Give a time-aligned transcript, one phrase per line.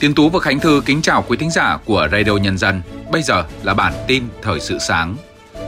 [0.00, 2.82] Tiến Tú và Khánh Thư kính chào quý thính giả của Radio Nhân dân.
[3.10, 5.16] Bây giờ là bản tin thời sự sáng.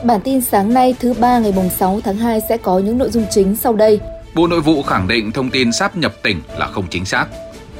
[0.03, 3.27] Bản tin sáng nay thứ ba ngày 6 tháng 2 sẽ có những nội dung
[3.31, 4.01] chính sau đây.
[4.35, 7.27] Bộ Nội vụ khẳng định thông tin sắp nhập tỉnh là không chính xác.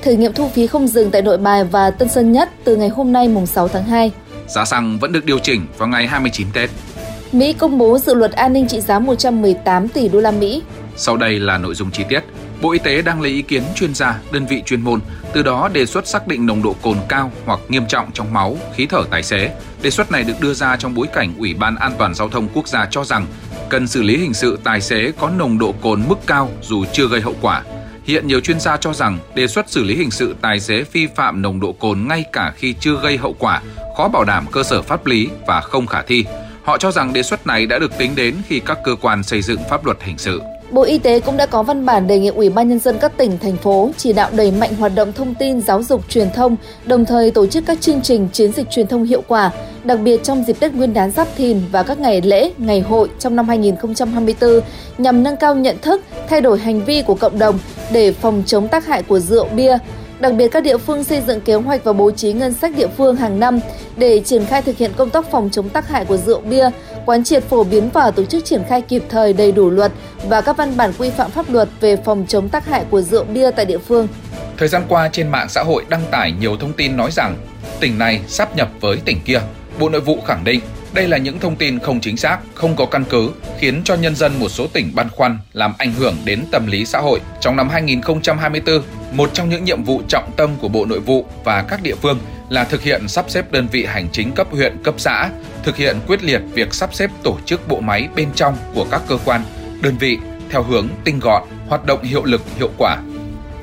[0.03, 2.89] Thử nghiệm thu phí không dừng tại Nội Bài và Tân Sơn Nhất từ ngày
[2.89, 4.13] hôm nay mùng 6 tháng 2.
[4.49, 6.71] Giá xăng vẫn được điều chỉnh vào ngày 29 Tết.
[7.33, 10.63] Mỹ công bố dự luật an ninh trị giá 118 tỷ đô la Mỹ.
[10.99, 12.21] Sau đây là nội dung chi tiết.
[12.63, 15.01] Bộ Y tế đang lấy ý kiến chuyên gia, đơn vị chuyên môn,
[15.33, 18.57] từ đó đề xuất xác định nồng độ cồn cao hoặc nghiêm trọng trong máu,
[18.77, 19.51] khí thở tài xế.
[19.83, 22.49] Đề xuất này được đưa ra trong bối cảnh Ủy ban An toàn giao thông
[22.55, 23.27] quốc gia cho rằng
[23.69, 27.09] cần xử lý hình sự tài xế có nồng độ cồn mức cao dù chưa
[27.09, 27.63] gây hậu quả.
[28.05, 31.07] Hiện nhiều chuyên gia cho rằng đề xuất xử lý hình sự tài xế vi
[31.17, 33.63] phạm nồng độ cồn ngay cả khi chưa gây hậu quả
[33.97, 36.25] khó bảo đảm cơ sở pháp lý và không khả thi.
[36.65, 39.43] Họ cho rằng đề xuất này đã được tính đến khi các cơ quan xây
[39.43, 40.41] dựng pháp luật hình sự.
[40.71, 43.17] Bộ Y tế cũng đã có văn bản đề nghị Ủy ban nhân dân các
[43.17, 46.57] tỉnh thành phố chỉ đạo đẩy mạnh hoạt động thông tin giáo dục truyền thông,
[46.85, 49.51] đồng thời tổ chức các chương trình chiến dịch truyền thông hiệu quả,
[49.85, 53.09] đặc biệt trong dịp Tết Nguyên đán Giáp Thìn và các ngày lễ, ngày hội
[53.19, 54.61] trong năm 2024
[54.99, 57.59] nhằm nâng cao nhận thức, thay đổi hành vi của cộng đồng
[57.93, 59.79] để phòng chống tác hại của rượu bia,
[60.21, 62.89] Đặc biệt các địa phương xây dựng kế hoạch và bố trí ngân sách địa
[62.97, 63.61] phương hàng năm
[63.97, 66.71] để triển khai thực hiện công tác phòng chống tác hại của rượu bia,
[67.07, 69.93] quán triệt phổ biến và tổ chức triển khai kịp thời đầy đủ luật
[70.25, 73.25] và các văn bản quy phạm pháp luật về phòng chống tác hại của rượu
[73.25, 74.09] bia tại địa phương.
[74.57, 77.37] Thời gian qua trên mạng xã hội đăng tải nhiều thông tin nói rằng
[77.81, 79.41] tỉnh này sắp nhập với tỉnh kia.
[79.81, 80.61] Bộ Nội vụ khẳng định
[80.93, 84.17] đây là những thông tin không chính xác, không có căn cứ, khiến cho nhân
[84.17, 87.21] dân một số tỉnh băn khoăn, làm ảnh hưởng đến tâm lý xã hội.
[87.41, 91.63] Trong năm 2024, một trong những nhiệm vụ trọng tâm của Bộ Nội vụ và
[91.63, 92.19] các địa phương
[92.49, 95.31] là thực hiện sắp xếp đơn vị hành chính cấp huyện, cấp xã,
[95.63, 99.03] thực hiện quyết liệt việc sắp xếp tổ chức bộ máy bên trong của các
[99.09, 99.41] cơ quan,
[99.83, 100.19] đơn vị
[100.51, 102.99] theo hướng tinh gọn, hoạt động hiệu lực, hiệu quả,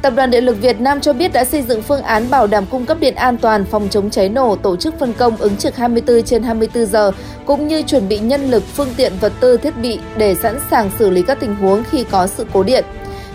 [0.05, 2.65] Tập đoàn Điện lực Việt Nam cho biết đã xây dựng phương án bảo đảm
[2.71, 5.75] cung cấp điện an toàn phòng chống cháy nổ, tổ chức phân công ứng trực
[5.75, 7.11] 24 trên 24 giờ,
[7.45, 10.89] cũng như chuẩn bị nhân lực, phương tiện, vật tư, thiết bị để sẵn sàng
[10.99, 12.85] xử lý các tình huống khi có sự cố điện.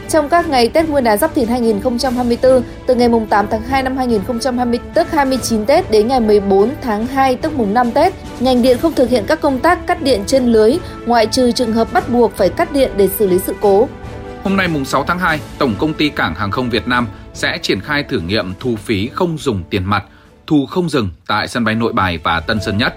[0.09, 3.97] Trong các ngày Tết Nguyên đán Giáp Thìn 2024, từ ngày 8 tháng 2 năm
[3.97, 8.79] 2020 tức 29 Tết đến ngày 14 tháng 2 tức mùng 5 Tết, ngành điện
[8.79, 12.09] không thực hiện các công tác cắt điện trên lưới, ngoại trừ trường hợp bắt
[12.09, 13.89] buộc phải cắt điện để xử lý sự cố.
[14.45, 17.59] Hôm nay mùng 6 tháng 2, Tổng công ty Cảng hàng không Việt Nam sẽ
[17.63, 20.05] triển khai thử nghiệm thu phí không dùng tiền mặt,
[20.47, 22.97] thu không dừng tại sân bay Nội Bài và Tân Sơn Nhất.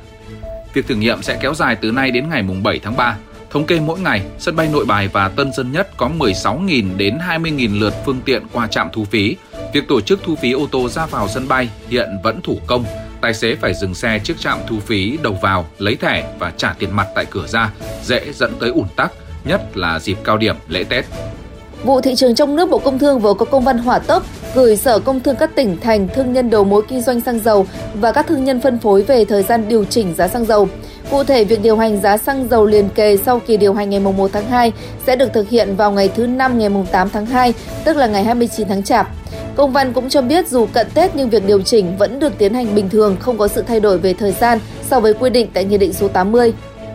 [0.73, 3.17] Việc thử nghiệm sẽ kéo dài từ nay đến ngày mùng 7 tháng 3.
[3.49, 7.17] Thống kê mỗi ngày, sân bay Nội Bài và Tân Sơn Nhất có 16.000 đến
[7.27, 9.35] 20.000 lượt phương tiện qua trạm thu phí.
[9.73, 12.85] Việc tổ chức thu phí ô tô ra vào sân bay hiện vẫn thủ công.
[13.21, 16.73] Tài xế phải dừng xe trước trạm thu phí đầu vào, lấy thẻ và trả
[16.73, 17.71] tiền mặt tại cửa ra,
[18.03, 19.11] dễ dẫn tới ủn tắc,
[19.45, 21.05] nhất là dịp cao điểm lễ Tết.
[21.83, 24.23] Vụ thị trường trong nước Bộ Công Thương vừa có công văn hỏa tốc
[24.55, 27.65] gửi Sở Công Thương các tỉnh thành, thương nhân đầu mối kinh doanh xăng dầu
[27.93, 30.67] và các thương nhân phân phối về thời gian điều chỉnh giá xăng dầu.
[31.11, 33.99] Cụ thể, việc điều hành giá xăng dầu liền kề sau kỳ điều hành ngày
[33.99, 34.71] 1 tháng 2
[35.07, 37.53] sẽ được thực hiện vào ngày thứ năm ngày 8 tháng 2,
[37.85, 39.07] tức là ngày 29 tháng Chạp.
[39.55, 42.53] Công văn cũng cho biết dù cận Tết nhưng việc điều chỉnh vẫn được tiến
[42.53, 45.47] hành bình thường, không có sự thay đổi về thời gian so với quy định
[45.53, 46.53] tại Nghị định số 80.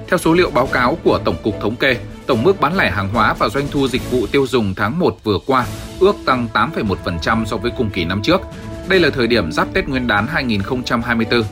[0.09, 1.97] Theo số liệu báo cáo của Tổng cục Thống kê,
[2.29, 5.17] tổng mức bán lẻ hàng hóa và doanh thu dịch vụ tiêu dùng tháng 1
[5.25, 5.67] vừa qua
[6.01, 8.41] ước tăng 8,1% so với cùng kỳ năm trước.
[8.89, 11.43] Đây là thời điểm giáp Tết Nguyên đán 2024.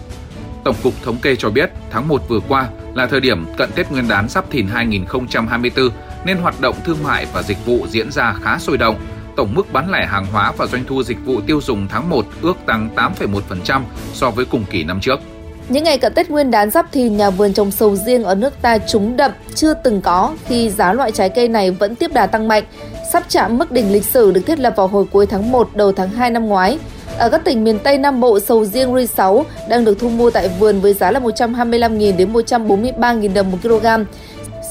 [0.64, 3.90] Tổng cục Thống kê cho biết, tháng 1 vừa qua là thời điểm cận Tết
[3.90, 5.90] Nguyên đán Giáp Thìn 2024
[6.24, 8.96] nên hoạt động thương mại và dịch vụ diễn ra khá sôi động.
[9.36, 12.26] Tổng mức bán lẻ hàng hóa và doanh thu dịch vụ tiêu dùng tháng 1
[12.42, 13.82] ước tăng 8,1%
[14.12, 15.20] so với cùng kỳ năm trước.
[15.68, 18.54] Những ngày cận Tết Nguyên đán Giáp thì nhà vườn trồng sầu riêng ở nước
[18.62, 22.26] ta trúng đậm chưa từng có khi giá loại trái cây này vẫn tiếp đà
[22.26, 22.64] tăng mạnh,
[23.12, 25.92] sắp chạm mức đỉnh lịch sử được thiết lập vào hồi cuối tháng 1 đầu
[25.92, 26.78] tháng 2 năm ngoái.
[27.18, 30.30] Ở các tỉnh miền Tây Nam Bộ, sầu riêng Ri 6 đang được thu mua
[30.30, 33.86] tại vườn với giá là 125.000 đến 143.000 đồng một kg.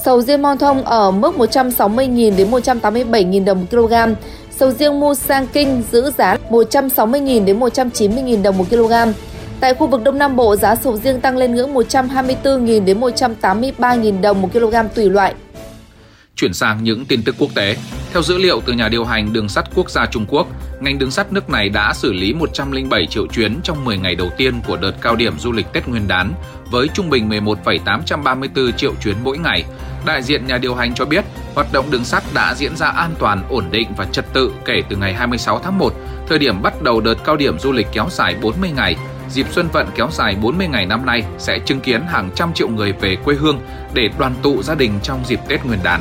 [0.04, 3.94] Sầu riêng Mon Thông ở mức 160.000 đến 187.000 đồng một kg.
[4.60, 8.92] Sầu riêng Mu Sang Kinh giữ giá 160.000 đến 190.000 đồng một kg.
[9.60, 14.20] Tại khu vực Đông Nam Bộ, giá sầu riêng tăng lên ngưỡng 124.000 đến 183.000
[14.20, 15.34] đồng một kg tùy loại.
[16.36, 17.76] Chuyển sang những tin tức quốc tế.
[18.12, 20.46] Theo dữ liệu từ nhà điều hành đường sắt quốc gia Trung Quốc,
[20.80, 24.30] ngành đường sắt nước này đã xử lý 107 triệu chuyến trong 10 ngày đầu
[24.36, 26.32] tiên của đợt cao điểm du lịch Tết Nguyên đán,
[26.70, 29.64] với trung bình 11,834 triệu chuyến mỗi ngày.
[30.06, 31.24] Đại diện nhà điều hành cho biết,
[31.54, 34.82] hoạt động đường sắt đã diễn ra an toàn, ổn định và trật tự kể
[34.88, 35.92] từ ngày 26 tháng 1,
[36.28, 38.96] thời điểm bắt đầu đợt cao điểm du lịch kéo dài 40 ngày,
[39.30, 42.68] dịp Xuân Vận kéo dài 40 ngày năm nay sẽ chứng kiến hàng trăm triệu
[42.68, 43.60] người về quê hương
[43.94, 46.00] để đoàn tụ gia đình trong dịp Tết Nguyên đán.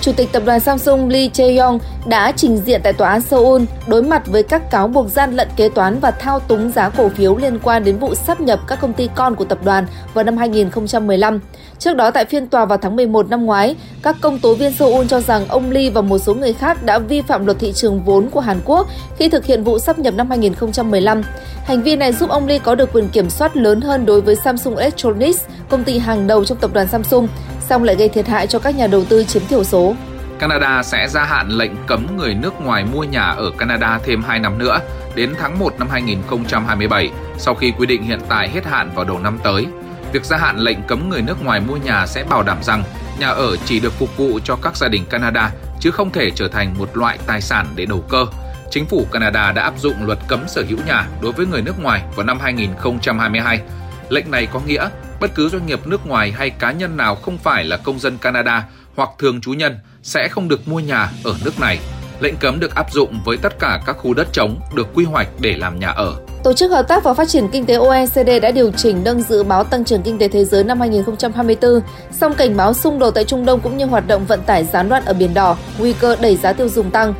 [0.00, 4.02] Chủ tịch tập đoàn Samsung Lee Jae-yong đã trình diện tại tòa án Seoul đối
[4.02, 7.36] mặt với các cáo buộc gian lận kế toán và thao túng giá cổ phiếu
[7.36, 10.36] liên quan đến vụ sắp nhập các công ty con của tập đoàn vào năm
[10.36, 11.40] 2015.
[11.78, 15.06] Trước đó tại phiên tòa vào tháng 11 năm ngoái, các công tố viên Seoul
[15.06, 18.02] cho rằng ông Lee và một số người khác đã vi phạm luật thị trường
[18.02, 18.86] vốn của Hàn Quốc
[19.18, 21.22] khi thực hiện vụ sắp nhập năm 2015.
[21.64, 24.36] Hành vi này giúp ông Lee có được quyền kiểm soát lớn hơn đối với
[24.36, 27.28] Samsung Electronics, công ty hàng đầu trong tập đoàn Samsung,
[27.68, 29.94] song lại gây thiệt hại cho các nhà đầu tư chiếm thiểu số.
[30.38, 34.38] Canada sẽ gia hạn lệnh cấm người nước ngoài mua nhà ở Canada thêm 2
[34.38, 34.80] năm nữa,
[35.14, 39.18] đến tháng 1 năm 2027, sau khi quy định hiện tại hết hạn vào đầu
[39.18, 39.66] năm tới.
[40.12, 42.82] Việc gia hạn lệnh cấm người nước ngoài mua nhà sẽ bảo đảm rằng
[43.18, 46.48] nhà ở chỉ được phục vụ cho các gia đình Canada, chứ không thể trở
[46.48, 48.26] thành một loại tài sản để đầu cơ.
[48.70, 51.82] Chính phủ Canada đã áp dụng luật cấm sở hữu nhà đối với người nước
[51.82, 53.60] ngoài vào năm 2022.
[54.08, 54.88] Lệnh này có nghĩa
[55.20, 58.18] bất cứ doanh nghiệp nước ngoài hay cá nhân nào không phải là công dân
[58.18, 58.66] Canada
[58.96, 61.78] hoặc thường trú nhân sẽ không được mua nhà ở nước này.
[62.20, 65.28] Lệnh cấm được áp dụng với tất cả các khu đất trống được quy hoạch
[65.40, 66.16] để làm nhà ở.
[66.44, 69.42] Tổ chức Hợp tác và Phát triển Kinh tế OECD đã điều chỉnh nâng dự
[69.42, 71.80] báo tăng trưởng kinh tế thế giới năm 2024,
[72.12, 74.88] song cảnh báo xung đột tại Trung Đông cũng như hoạt động vận tải gián
[74.88, 77.14] đoạn ở Biển Đỏ, nguy cơ đẩy giá tiêu dùng tăng.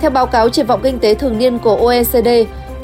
[0.00, 2.28] Theo báo cáo triển vọng kinh tế thường niên của OECD,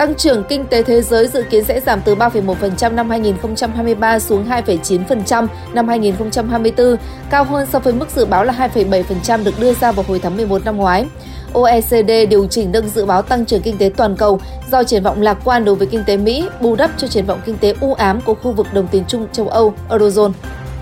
[0.02, 4.49] tăng trưởng kinh tế thế giới dự kiến sẽ giảm từ 3,1% năm 2023 xuống
[4.49, 6.96] 2,9% năm 2024,
[7.31, 10.37] cao hơn so với mức dự báo là 2,7% được đưa ra vào hồi tháng
[10.37, 11.06] 11 năm ngoái.
[11.52, 14.40] OECD điều chỉnh nâng dự báo tăng trưởng kinh tế toàn cầu
[14.70, 17.40] do triển vọng lạc quan đối với kinh tế Mỹ, bù đắp cho triển vọng
[17.46, 20.32] kinh tế u ám của khu vực đồng tiền chung châu Âu, Eurozone.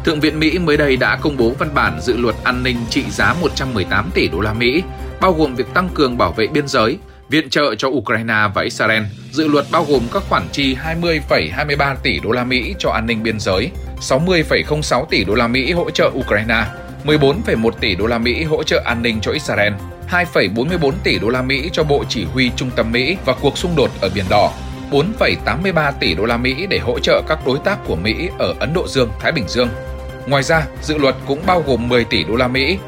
[0.04, 3.04] Thượng viện Mỹ mới đây đã công bố văn bản dự luật an ninh trị
[3.10, 4.82] giá 118 tỷ đô la Mỹ,
[5.20, 6.98] bao gồm việc tăng cường bảo vệ biên giới,
[7.30, 9.02] viện trợ cho Ukraine và Israel.
[9.32, 13.22] Dự luật bao gồm các khoản chi 20,23 tỷ đô la Mỹ cho an ninh
[13.22, 16.64] biên giới, 60,06 tỷ đô la Mỹ hỗ trợ Ukraine,
[17.04, 19.72] 14,1 tỷ đô la Mỹ hỗ trợ an ninh cho Israel,
[20.10, 23.76] 2,44 tỷ đô la Mỹ cho Bộ Chỉ huy Trung tâm Mỹ và cuộc xung
[23.76, 24.52] đột ở Biển Đỏ,
[24.90, 28.74] 4,83 tỷ đô la Mỹ để hỗ trợ các đối tác của Mỹ ở Ấn
[28.74, 29.68] Độ Dương, Thái Bình Dương.
[30.26, 32.78] Ngoài ra, dự luật cũng bao gồm 10 tỷ đô la Mỹ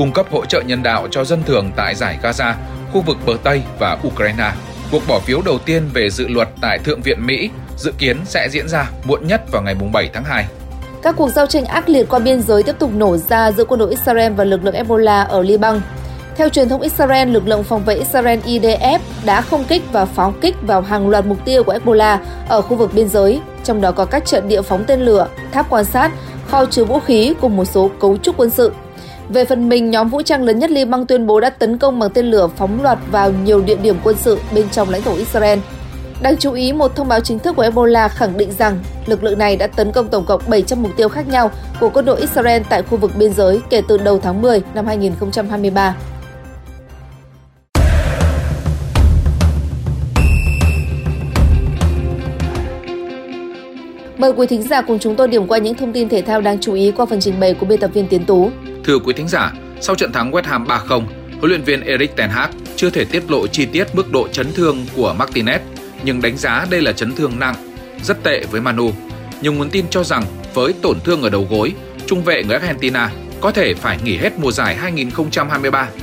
[0.00, 2.52] cung cấp hỗ trợ nhân đạo cho dân thường tại giải Gaza,
[2.92, 4.52] khu vực bờ Tây và Ukraine.
[4.92, 8.48] Cuộc bỏ phiếu đầu tiên về dự luật tại Thượng viện Mỹ dự kiến sẽ
[8.50, 10.46] diễn ra muộn nhất vào ngày 7 tháng 2.
[11.02, 13.80] Các cuộc giao tranh ác liệt qua biên giới tiếp tục nổ ra giữa quân
[13.80, 15.80] đội Israel và lực lượng Hezbollah ở Liban.
[16.36, 20.34] Theo truyền thông Israel, lực lượng phòng vệ Israel IDF đã không kích và pháo
[20.40, 22.18] kích vào hàng loạt mục tiêu của Hezbollah
[22.48, 25.70] ở khu vực biên giới, trong đó có các trận địa phóng tên lửa, tháp
[25.70, 26.10] quan sát,
[26.46, 28.72] kho chứa vũ khí cùng một số cấu trúc quân sự.
[29.32, 32.10] Về phần mình, nhóm vũ trang lớn nhất Liban tuyên bố đã tấn công bằng
[32.10, 35.58] tên lửa phóng loạt vào nhiều địa điểm quân sự bên trong lãnh thổ Israel.
[36.22, 39.38] Đáng chú ý, một thông báo chính thức của Ebola khẳng định rằng lực lượng
[39.38, 41.50] này đã tấn công tổng cộng 700 mục tiêu khác nhau
[41.80, 44.86] của quân đội Israel tại khu vực biên giới kể từ đầu tháng 10 năm
[44.86, 45.96] 2023.
[54.18, 56.58] Mời quý thính giả cùng chúng tôi điểm qua những thông tin thể thao đáng
[56.60, 58.50] chú ý qua phần trình bày của biên tập viên Tiến Tú.
[58.84, 61.04] Thưa quý thính giả, sau trận thắng West Ham 3-0,
[61.38, 64.52] huấn luyện viên Erik ten Hag chưa thể tiết lộ chi tiết mức độ chấn
[64.52, 65.58] thương của Martinez,
[66.04, 67.54] nhưng đánh giá đây là chấn thương nặng,
[68.02, 68.92] rất tệ với Manu.
[69.42, 70.24] Nhiều nguồn tin cho rằng
[70.54, 71.72] với tổn thương ở đầu gối,
[72.06, 73.10] trung vệ người Argentina
[73.40, 74.78] có thể phải nghỉ hết mùa giải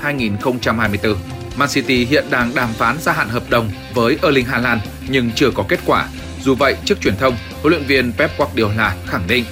[0.01, 1.15] 2023-2024.
[1.57, 5.51] Man City hiện đang đàm phán gia hạn hợp đồng với Erling Haaland nhưng chưa
[5.51, 6.07] có kết quả.
[6.43, 9.45] Dù vậy, trước truyền thông, huấn luyện viên Pep Guardiola khẳng định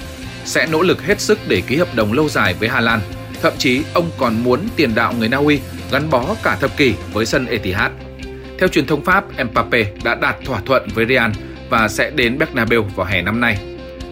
[0.44, 3.02] sẽ nỗ lực hết sức để ký hợp đồng lâu dài với Haaland
[3.42, 6.94] Thậm chí ông còn muốn tiền đạo người Na Uy gắn bó cả thập kỷ
[7.12, 7.92] với sân Etihad.
[8.58, 11.30] Theo truyền thông Pháp, Mbappe đã đạt thỏa thuận với Real
[11.70, 13.58] và sẽ đến Bernabeu vào hè năm nay.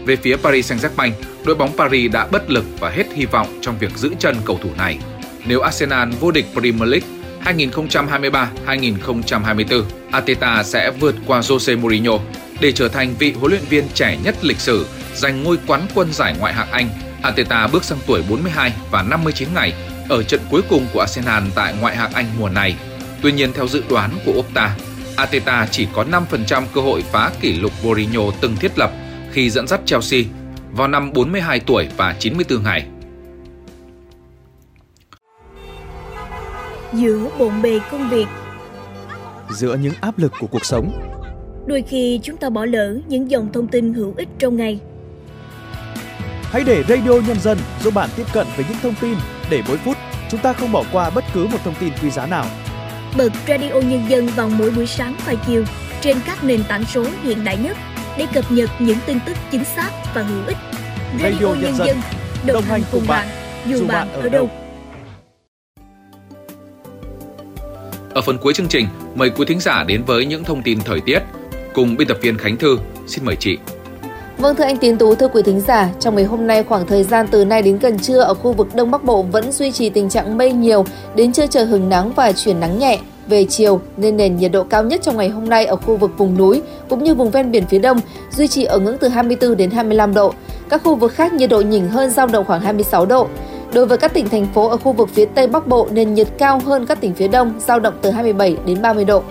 [0.05, 1.11] Về phía Paris Saint-Germain,
[1.45, 4.59] đội bóng Paris đã bất lực và hết hy vọng trong việc giữ chân cầu
[4.63, 4.97] thủ này.
[5.45, 7.07] Nếu Arsenal vô địch Premier League
[7.45, 12.19] 2023-2024, Ateta sẽ vượt qua Jose Mourinho
[12.59, 16.13] để trở thành vị huấn luyện viên trẻ nhất lịch sử giành ngôi quán quân
[16.13, 16.89] giải Ngoại hạng Anh
[17.25, 19.73] Arteta bước sang tuổi 42 và 59 ngày
[20.09, 22.75] ở trận cuối cùng của Arsenal tại ngoại hạng Anh mùa này.
[23.21, 24.75] Tuy nhiên theo dự đoán của Opta,
[25.15, 28.91] Arteta chỉ có 5% cơ hội phá kỷ lục Mourinho từng thiết lập
[29.31, 30.19] khi dẫn dắt Chelsea
[30.71, 32.85] vào năm 42 tuổi và 94 ngày.
[36.93, 38.25] Giữa bộn bề công việc
[39.49, 40.91] Giữa những áp lực của cuộc sống
[41.67, 44.79] Đôi khi chúng ta bỏ lỡ những dòng thông tin hữu ích trong ngày–
[46.55, 49.15] Hãy để Radio Nhân dân giúp bạn tiếp cận với những thông tin
[49.49, 49.97] để mỗi phút
[50.31, 52.45] chúng ta không bỏ qua bất cứ một thông tin quý giá nào.
[53.17, 55.63] Bật Radio Nhân dân vào mỗi buổi sáng và chiều
[56.01, 57.77] trên các nền tảng số hiện đại nhất
[58.17, 60.57] để cập nhật những tin tức chính xác và hữu ích.
[61.21, 61.97] Radio, Radio Nhân, Nhân dân
[62.45, 64.49] đồng, đồng hành cùng bạn, bạn dù bạn ở đâu.
[68.13, 70.99] Ở phần cuối chương trình, mời quý thính giả đến với những thông tin thời
[71.05, 71.19] tiết
[71.73, 72.77] cùng biên tập viên Khánh Thư.
[73.07, 73.57] Xin mời chị.
[74.37, 77.03] Vâng thưa anh Tiến Tú, thưa quý thính giả, trong ngày hôm nay khoảng thời
[77.03, 79.89] gian từ nay đến gần trưa ở khu vực Đông Bắc Bộ vẫn duy trì
[79.89, 82.99] tình trạng mây nhiều, đến trưa trời hừng nắng và chuyển nắng nhẹ.
[83.27, 86.11] Về chiều nên nền nhiệt độ cao nhất trong ngày hôm nay ở khu vực
[86.17, 87.99] vùng núi cũng như vùng ven biển phía Đông
[88.31, 90.33] duy trì ở ngưỡng từ 24 đến 25 độ.
[90.69, 93.27] Các khu vực khác nhiệt độ nhỉnh hơn dao động khoảng 26 độ.
[93.73, 96.27] Đối với các tỉnh thành phố ở khu vực phía Tây Bắc Bộ, nền nhiệt
[96.37, 99.23] cao hơn các tỉnh phía Đông, dao động từ 27 đến 30 độ.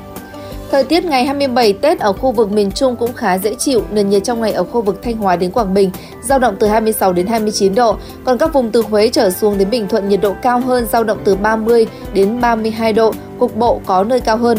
[0.75, 4.11] Thời tiết ngày 27 Tết ở khu vực miền Trung cũng khá dễ chịu, nền
[4.11, 5.91] nhiệt trong ngày ở khu vực Thanh Hóa đến Quảng Bình
[6.23, 9.71] giao động từ 26 đến 29 độ, còn các vùng từ Huế trở xuống đến
[9.71, 13.81] Bình Thuận nhiệt độ cao hơn giao động từ 30 đến 32 độ, cục bộ
[13.87, 14.59] có nơi cao hơn.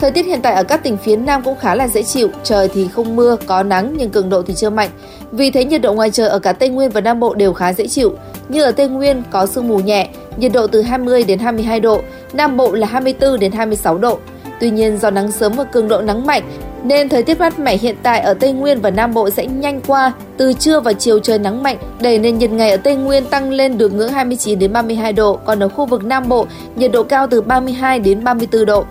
[0.00, 2.68] Thời tiết hiện tại ở các tỉnh phía Nam cũng khá là dễ chịu, trời
[2.74, 4.90] thì không mưa, có nắng nhưng cường độ thì chưa mạnh.
[5.32, 7.72] Vì thế nhiệt độ ngoài trời ở cả Tây Nguyên và Nam Bộ đều khá
[7.72, 8.14] dễ chịu.
[8.48, 12.00] Như ở Tây Nguyên có sương mù nhẹ, nhiệt độ từ 20 đến 22 độ,
[12.32, 14.18] Nam Bộ là 24 đến 26 độ.
[14.60, 16.42] Tuy nhiên do nắng sớm và cường độ nắng mạnh
[16.84, 19.80] nên thời tiết mát mẻ hiện tại ở Tây Nguyên và Nam Bộ sẽ nhanh
[19.86, 20.12] qua.
[20.36, 23.50] Từ trưa và chiều trời nắng mạnh, đẩy nền nhiệt ngày ở Tây Nguyên tăng
[23.50, 26.46] lên được ngưỡng 29 đến 32 độ, còn ở khu vực Nam Bộ
[26.76, 28.84] nhiệt độ cao từ 32 đến 34 độ.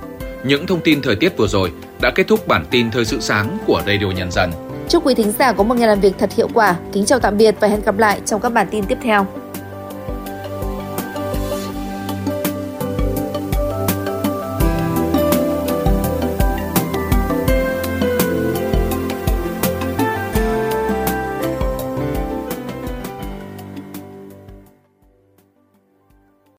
[0.44, 3.58] Những thông tin thời tiết vừa rồi đã kết thúc bản tin thời sự sáng
[3.68, 4.52] của Radio Nhân dân.
[4.90, 6.76] Chúc quý thính giả có một ngày làm việc thật hiệu quả.
[6.94, 9.26] Kính chào tạm biệt và hẹn gặp lại trong các bản tin tiếp theo.